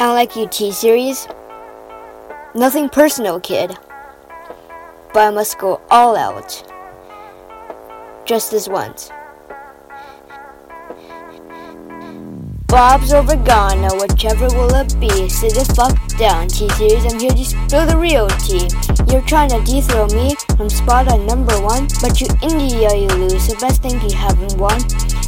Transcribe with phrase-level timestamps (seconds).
[0.00, 1.26] I don't like you, T Series.
[2.54, 3.76] Nothing personal, kid.
[5.12, 6.62] But I must go all out.
[8.24, 9.10] Just this once.
[12.68, 15.28] Bob's over gone, now whichever will it be.
[15.28, 17.04] Sit the fuck down, T Series.
[17.04, 18.70] I'm here to spill the real tea.
[19.12, 23.48] You're trying to dethrone me from spot on number one, but you India you lose,
[23.48, 24.78] The best thing you haven't won.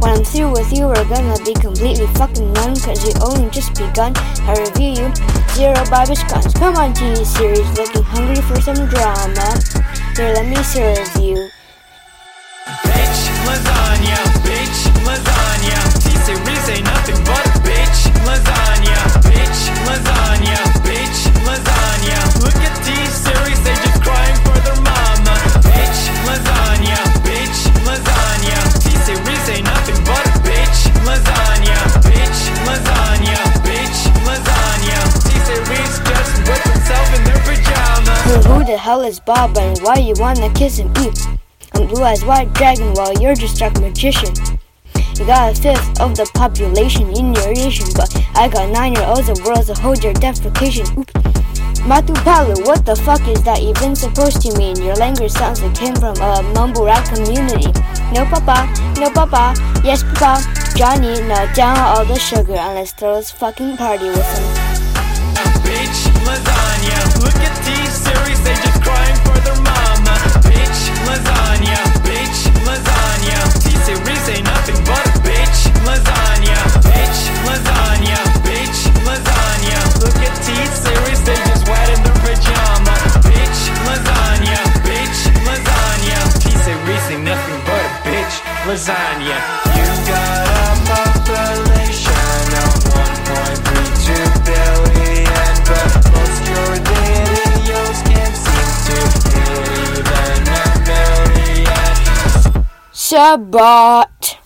[0.00, 3.74] When I'm through with you, we're gonna be completely fucking none, cause you only just
[3.74, 4.12] begun.
[4.46, 5.14] I review you,
[5.54, 6.52] zero Bibish guns.
[6.54, 9.60] Come on, T Series, looking hungry for some drama.
[10.16, 11.48] Here, let me serve you.
[38.74, 40.92] The hell is Bob and why you wanna kiss him?
[40.96, 41.12] Ew.
[41.74, 44.34] I'm blue eyes white dragon while you're just dark magician.
[45.14, 49.06] You got a fifth of the population in your nation, but I got nine year
[49.06, 50.90] olds and worlds to hold your defecation.
[51.86, 52.66] Motu Patlu, mm.
[52.66, 54.74] what the fuck is that even supposed to mean?
[54.82, 57.70] Your language sounds like came from a mumble rap community.
[58.10, 58.66] No papa,
[58.98, 60.42] no papa, yes papa.
[60.74, 64.63] Johnny, now down all the sugar and let's throw this fucking party with him.
[88.74, 89.38] Lasagna.
[89.78, 94.10] You got a population of 1.32
[94.50, 98.98] billion, but most your videos can't seem to
[99.30, 99.62] hit
[99.94, 101.94] even a million.
[102.92, 104.43] Sabat.